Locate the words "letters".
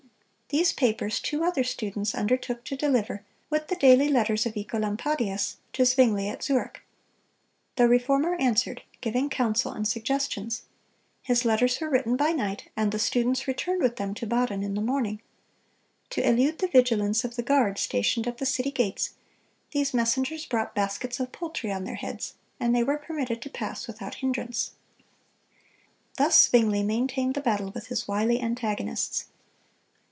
4.09-4.45, 11.45-11.79